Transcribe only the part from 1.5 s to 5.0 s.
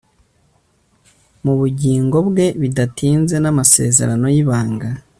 bugingo bwe bidatinze n'amasezerano y'ibanga